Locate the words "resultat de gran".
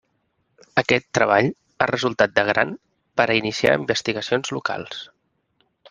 1.91-2.73